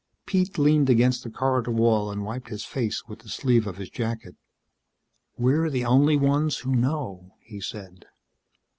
[0.25, 3.91] Pete leaned against the corridor wall and wiped his face with the sleeve of his
[3.91, 4.35] jacket.
[5.37, 8.05] "We're the only ones who know," he said.